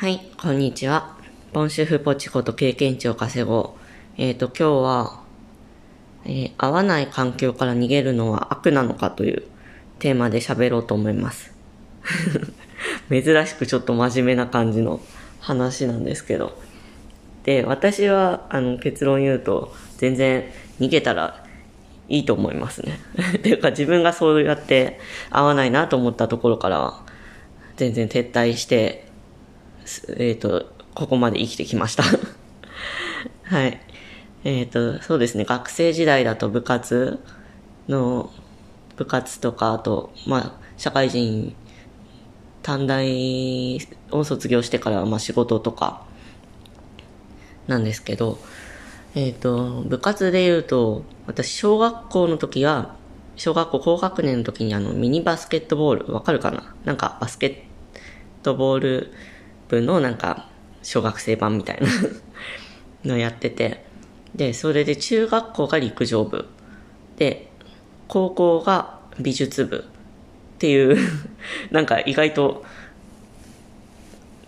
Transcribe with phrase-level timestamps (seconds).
[0.00, 1.16] はい、こんにちは。
[1.52, 3.80] ボンシェフポチこと経験値を稼ごう。
[4.16, 5.22] えっ、と、今日は、
[6.24, 9.42] えー合わない環境から逃げるのは悪なのかという
[9.98, 11.52] テーマで喋ろうと思います。
[13.10, 15.00] 珍しくちょっと真面目な感じの
[15.40, 16.56] 話なんですけど。
[17.42, 20.44] で、私は、あの、結論言うと、全然
[20.78, 21.44] 逃げたら
[22.08, 23.00] いいと思いますね。
[23.36, 27.02] っ ていうか自分がそうやって合わないなと思ったところからは、
[27.74, 29.07] 全然撤退して、
[30.18, 32.04] えっ、と、ここまで生きてきました。
[33.44, 33.80] はい。
[34.44, 37.18] えっ、と、そうですね、学生時代だと部活
[37.88, 38.30] の、
[38.96, 41.54] 部活とか、あと、まあ、社会人、
[42.62, 43.78] 短大
[44.10, 46.04] を卒業してからは、まあ、仕事とか、
[47.66, 48.38] なんですけど、
[49.14, 52.96] えっ、と、部活で言うと、私、小学校の時は、
[53.36, 56.74] 小学校高学年の時にあの、ミニバスケットボール、わかるかな？
[56.84, 59.12] なんか、バスケットボール
[59.68, 60.48] 部のなんか、
[60.82, 61.88] 小学生版みたいな
[63.12, 63.84] のやってて、
[64.34, 66.46] で、それで中学校が陸上部、
[67.16, 67.50] で、
[68.06, 69.84] 高校が美術部
[70.56, 70.96] っていう、
[71.70, 72.64] なんか意外と、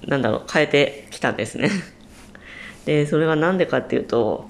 [0.07, 1.71] なんだろう、変えてきたんですね。
[2.87, 4.49] で、それはなんでかっていうと、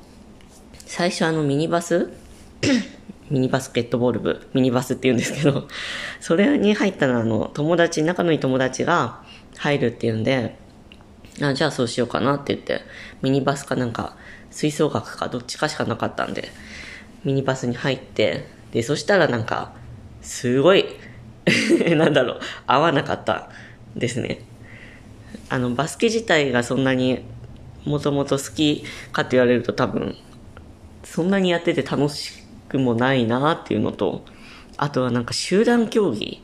[0.86, 2.10] 最初あのミニバス
[3.30, 5.68] ミニバスケットボール部、ミニバスって言うんですけど、
[6.20, 9.22] それに入ったのはあの、友達、仲のいい友達が
[9.60, 10.56] 入るっていうんで、
[11.42, 12.80] あ、じゃあそうしようかなって言って、
[13.20, 14.16] ミニバスかなんか、
[14.50, 16.48] 吹奏楽かどっちかしかなかったんで、
[17.24, 19.74] ミニバスに入って、で、そしたらなんか、
[20.22, 20.86] すごい、
[21.94, 23.50] なんだろう、合わなかった
[23.94, 24.40] ですね。
[25.50, 27.20] あの、バスケ自体がそんなに
[27.84, 30.16] もともと好きかって言われると多分、
[31.04, 32.32] そんなにやってて楽し
[32.66, 34.24] くもないなっていうのと、
[34.78, 36.42] あとはなんか集団競技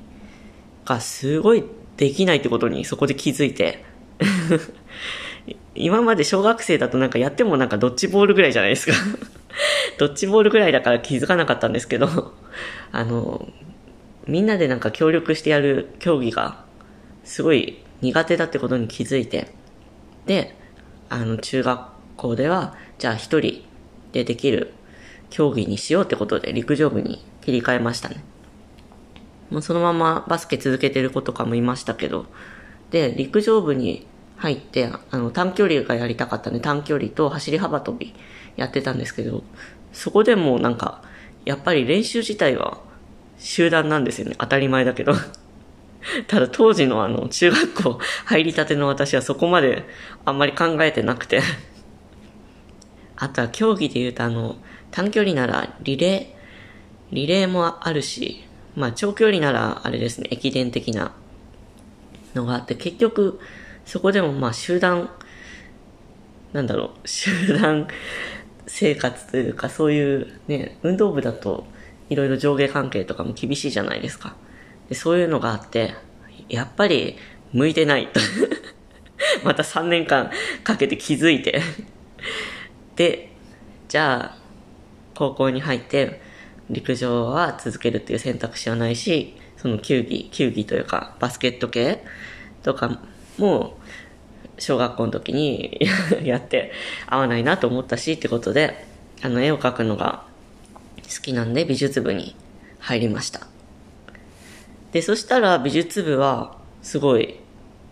[0.84, 1.64] がすごい
[1.97, 3.84] できないってことにそこで気づいて、
[5.75, 8.92] 今まで小学生だとなんかやってもなんかドッジボールぐらいじゃないですか。
[9.98, 12.34] ドッジボールぐらいだから気づかなかったんですけど、
[12.92, 13.48] あの、
[14.27, 16.64] みんなでなんか協力してやる競技が
[17.24, 19.48] すごい苦手だってことに気づいて、
[20.27, 20.57] で、
[21.08, 21.80] あの、中学
[22.17, 23.64] 校では、じゃあ一人
[24.13, 24.73] でできる
[25.30, 28.24] 競技にしようってことで陸上部に切り替えましたね。
[29.51, 32.27] もうそのままバスケ続けてる子とかもいましたけど、
[32.90, 38.14] で、陸上部に入って、あの、短距離がやりたかったんで、短距離と走り幅跳び
[38.57, 39.42] やってたんですけど、
[39.92, 41.02] そこでもなんか、
[41.45, 42.80] やっぱり練習自体は
[43.39, 44.34] 集団なんですよね。
[44.39, 45.14] 当たり前だけど。
[46.28, 49.84] ただ当時のあの、中学校入りたての私はそこまで
[50.24, 51.40] あんまり考えてなくて。
[53.17, 54.57] あとは競技で言うとあの、
[54.90, 58.45] 短距離ならリレー、リレーもあるし、
[58.77, 61.13] まあ長距離ならあれですね、駅伝的な
[62.35, 63.41] のがあって、結局
[63.85, 65.11] そこでもまあ集団、
[66.53, 67.89] なんだろう、集団
[68.67, 71.67] 生活というかそういうね、運動部だと
[72.11, 74.37] いろいろ上下関係とかも厳しいじゃないですか。
[74.89, 75.95] でそういうのがあって、
[76.48, 77.17] やっぱり
[77.53, 78.20] 向いてないと。
[79.43, 80.31] また3年間
[80.63, 81.63] かけて気づいて。
[82.97, 83.33] で、
[83.89, 84.39] じゃあ、
[85.14, 86.20] 高校に入って
[86.70, 92.04] 陸上は続けるっていう選択肢はないし、その球技、球技というかバスケット系
[92.62, 93.00] とか
[93.38, 93.78] も
[94.58, 95.78] 小学校の時に
[96.24, 96.72] やって
[97.06, 98.86] 合わないなと思ったしってことで、
[99.22, 100.24] あの絵を描くのが
[101.02, 102.36] 好きなんで美術部に
[102.78, 103.46] 入りました。
[104.92, 107.36] で、そしたら美術部はすごい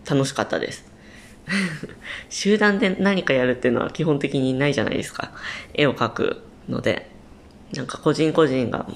[0.09, 0.85] 楽しかったです。
[2.29, 5.31] 集団で何かやるっていうのは基本的にないじゃないですか。
[5.73, 7.14] 絵を描くので。
[7.75, 8.87] なんか個人個人が、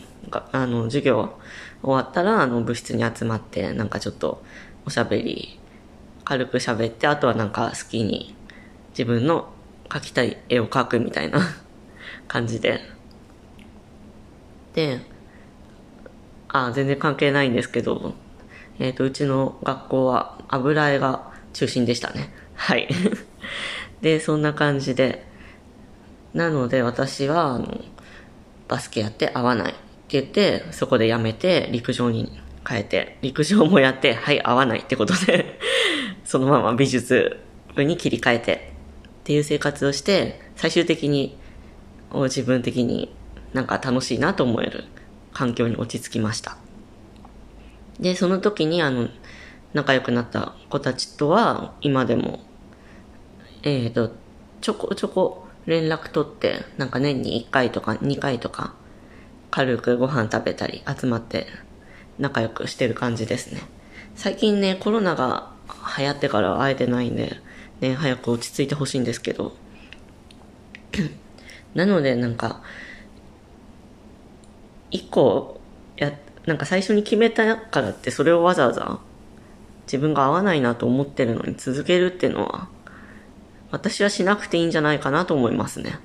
[0.52, 1.34] あの、授業
[1.82, 4.42] 終わったら、あの、部室に集まって、なんかちょっと
[4.86, 5.60] おしゃべり、
[6.24, 8.36] 軽く喋って、あとはなんか好きに
[8.92, 9.50] 自分の
[9.90, 11.40] 描きたい絵を描くみたいな
[12.28, 12.80] 感じで。
[14.74, 15.00] で、
[16.48, 18.14] あ、全然関係ないんですけど、
[18.80, 22.34] えっ、と、うちの学校は油絵が中心でしたね。
[22.56, 22.88] はい。
[24.02, 25.28] で、そんな感じで、
[26.34, 27.82] なので私は、あの、
[28.70, 35.60] バスケやって合わないって言って、そこでやめて陸上に変えて、陸上もやって、はい、合わないってことで、
[36.24, 37.40] そのまま美術
[37.76, 38.72] 部に切り替えて
[39.22, 41.36] っていう生活をして、最終的に
[42.14, 43.14] 自分的に
[43.54, 44.86] なんか楽しいなと思える
[45.34, 46.58] 環境に落ち着きました。
[48.00, 49.10] で、その時にあの、
[49.74, 52.40] 仲良くなった子たちとは、今でも、
[53.64, 54.12] えっ、と、
[54.62, 58.74] ちょこちょこ連絡取って、なんか年に1回とか2回とか、
[59.52, 61.48] 軽くご飯食べたり集まって
[62.18, 63.62] 仲良くしてる感じですね。
[64.16, 65.52] 最近ね、コロナが
[65.98, 67.38] 流行ってから会えてないんで、
[67.82, 69.56] ね、早く落ち着いてほしいんですけど。
[71.76, 72.62] なので、なんか、
[74.90, 75.62] 一個、
[75.98, 76.12] や、
[76.48, 79.00] なんか最初に決めたからってそれをわざわざ
[79.84, 82.70] 自分が合わないなと思ってるのに続けるっていうのは、
[83.72, 86.00] 私はしなくていいんじゃないかなと思いますね。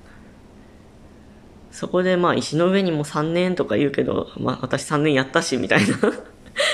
[1.71, 5.97] そこでまあ石の上にも3年とか言うけど、まあ私3年やったしみたいな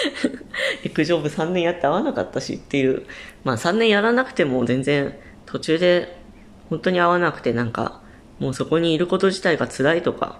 [0.84, 3.06] 陸上部3年やって合わなかったしっていう、
[3.44, 5.14] まあ3年やらなくても全然
[5.46, 6.20] 途中で
[6.68, 8.02] 本当に合わなくてなんか
[8.38, 10.38] もうそこにいること自体が辛いとか、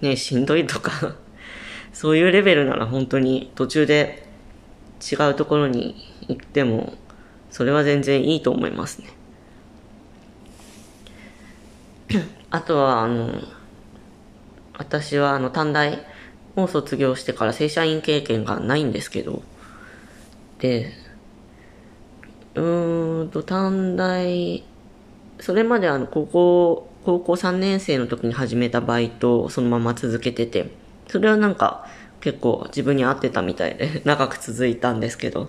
[0.00, 1.16] ね、しんどいとか
[1.92, 4.26] そういうレベルなら本当に途中で
[5.00, 5.96] 違うところに
[6.28, 6.94] 行っても、
[7.50, 9.08] それは全然いいと思いますね。
[12.50, 13.30] あとは、あの、
[14.78, 16.04] 私はあの短大
[16.56, 19.42] を卒業してから正社員経験がないんですけど、
[20.58, 20.92] で、
[22.54, 24.64] うーんと短大、
[25.40, 30.70] それまであの高校、高校3年生の時に始めたバイトをそのまま続けてて、
[31.08, 31.86] それはなんか
[32.20, 35.48] 結構自分に合ってたみたいで 長く続いたんですけど。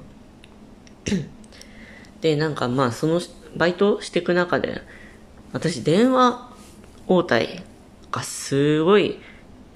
[2.21, 3.19] で、なんかまあその
[3.57, 4.81] バイトしていく中で、
[5.51, 6.52] 私電話
[7.07, 7.63] 応対
[8.11, 9.19] がすごい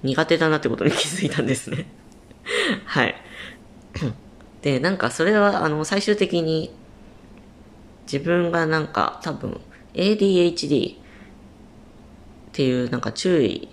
[0.04, 1.88] 苦手だなってことに気づいたんですね
[2.86, 3.16] はい。
[4.62, 6.72] で、なんかそれはあの最終的に
[8.12, 9.60] 自分がなんか多分
[9.94, 10.98] ADHD っ
[12.54, 13.68] ていうなんか注意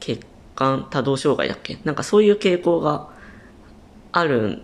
[0.00, 0.20] 欠
[0.54, 1.78] 感多動障害だっけ？
[1.84, 3.08] なんかそういう傾向が
[4.12, 4.60] あるっ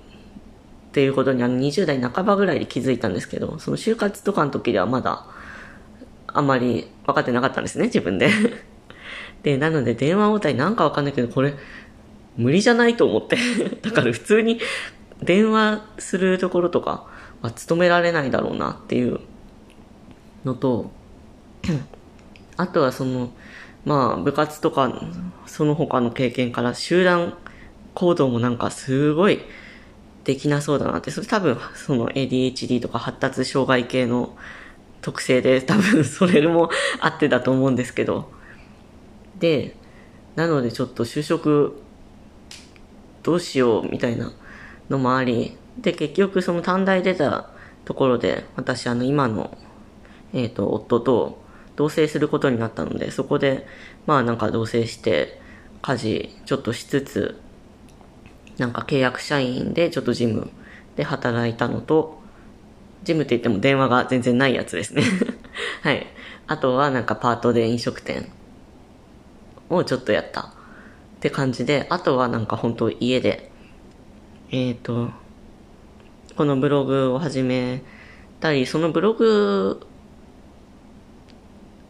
[0.93, 5.27] ていうことにあの20代半ばぐらいで気づいたんですけど、その就活とかの時ではまだ
[6.27, 8.31] あまり分かってなかったんですね、自分で。
[9.43, 11.55] で、なので電話応対なんかわかんないけど、これ
[12.37, 13.37] 無理じゃないと思って。
[13.83, 14.61] だから普通に
[15.23, 17.07] 電話するところとか
[17.43, 19.21] は務められないだろうなっていう
[20.45, 20.91] のと、
[22.57, 23.33] あとはその、
[23.85, 25.03] まあ部活とか
[25.47, 27.37] その他の経験から集団
[27.95, 29.41] 行動もなんかすごい
[30.25, 34.37] できなそうだなって、それ多分その ADHD とか発達障害系の
[35.03, 36.71] 特性で多分それも
[37.01, 38.31] あってだと思うんですけど。
[39.39, 39.77] で、
[40.37, 41.83] なのでちょっと就職
[43.23, 44.33] どうしようみたいな
[44.89, 47.51] のもあり、で結局その短大出た
[47.85, 49.57] ところで私あの今の
[50.33, 51.43] えっ、ー、と夫と
[51.77, 53.67] 同棲することになったので、そこで、
[54.07, 55.41] まあなんか同棲して、
[55.81, 57.41] 家事ちょっとしつつ、
[58.59, 60.51] なんか契約社員でちょっとジム
[60.97, 62.22] で働いたのと、
[63.05, 65.03] ジムって言っても電話が全然ないやつですね
[65.83, 66.07] はい。
[66.47, 68.29] あとはなんかパートで飲食店
[69.71, 70.45] をちょっとやったっ
[71.21, 73.51] て感じで、あとはなんか本当家で、
[74.51, 75.11] えっ、ー、と、
[76.37, 77.83] このブログを始め
[78.41, 79.87] たり、そのブログ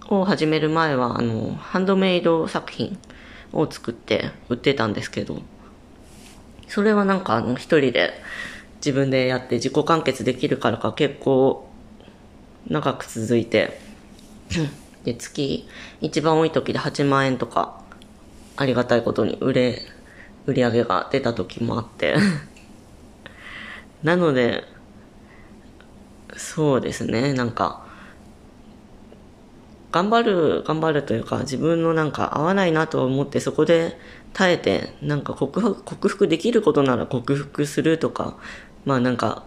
[0.08, 2.98] を始める前は、あの、ハンドメイド作品
[3.52, 5.40] を作って売ってたんですけど、
[6.68, 8.12] それはなんかあの、一人で
[8.84, 11.68] 自分でやって自己完結できるからか結構
[12.68, 13.78] 長く続いて、
[15.04, 15.68] で、月
[16.00, 17.80] 一番多い時で8万円とか、
[18.56, 19.78] ありがたいことに売れ、
[20.46, 22.16] 売り上げが出た時もあって。
[24.02, 24.64] なので、
[26.36, 27.86] そうですね、なんか、
[29.92, 33.98] 頑張る、頑張るというか、自分のなんか合わないなと思ってそこで
[34.32, 38.38] 耐えて、なんか克服、克服できることなら克服するとか、
[38.84, 39.44] まあなんか、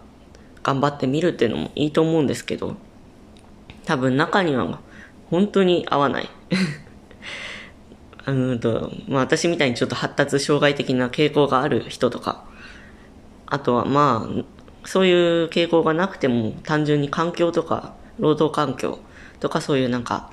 [0.62, 2.76] 頑張ってみるっていうのもいいと思うんですけど、
[3.84, 4.80] 多分中には
[5.30, 6.30] 本当に合わない。
[8.26, 12.44] うんと、まあ私みたいにちょっと発達障害的な傾向がある人とか、
[13.46, 14.44] あとはまあ、
[14.84, 18.98] そういう傾向がなくても単純に環境とか、労働環境
[19.38, 20.30] とかそういうなんか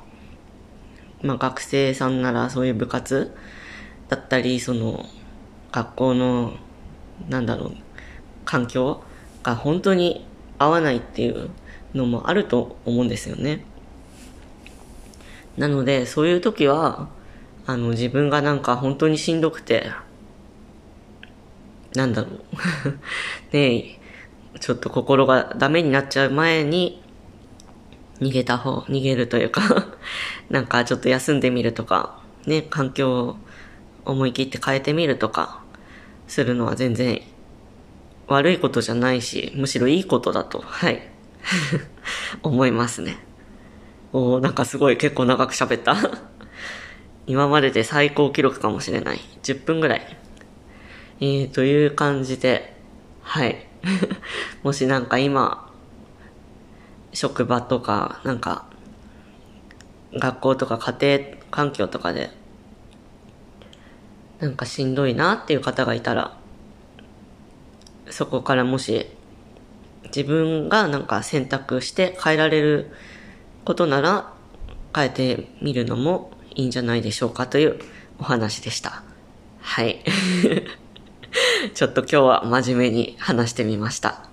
[1.24, 3.34] まあ学生さんならそういう部活
[4.10, 5.06] だったり、その
[5.72, 6.54] 学校の、
[7.30, 7.72] なんだろう、
[8.46, 9.04] 環境
[9.44, 10.26] が本当に
[10.58, 11.50] 合わないっていう
[11.94, 13.66] のもあると思うんですよね。
[15.58, 17.10] なので、そういう時は、
[17.66, 19.92] あの、自分がなんか本当にしんどくて、
[21.96, 22.40] なんだろう。
[23.54, 24.00] ねえ
[24.60, 27.02] ちょっと心がダメになっちゃう前に、
[28.20, 29.88] 逃げた方、逃げるというか
[30.50, 33.38] なんかちょっと休んでみるとか、ね、環境を
[34.06, 35.62] 思い切って変えてみるとか、
[36.28, 37.22] するのは全然
[38.28, 41.02] 悪いことじゃないし、むしろいいことだと、はい。
[42.42, 43.18] 思いますね。
[44.14, 45.96] おなんかすごい結構長く喋った
[47.26, 49.20] 今までで最高記録かもしれない。
[49.42, 50.18] 10分ぐらい。
[51.20, 52.76] えー、という感じで、
[53.22, 53.66] はい。
[54.64, 55.72] もしなんか今、
[57.14, 58.66] 職場とか、なんか、
[60.14, 62.32] 学校とか家庭環境とかで、
[64.40, 66.38] なんかしんどいなっていう方がいたら、
[68.14, 69.08] そこからもし、
[70.16, 72.92] 自分がなんか選択して変えられる
[73.66, 74.32] ことなら、
[74.96, 77.80] 変えてみるのもいいんじゃないでしょうかという
[78.20, 79.02] お話でした。
[79.62, 80.04] はい。
[81.74, 84.30] ちょっと今日は真面目に話してみました。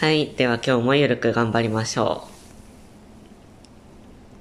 [0.00, 0.32] はい。
[0.34, 2.33] では今日もゆるく頑張りましょう。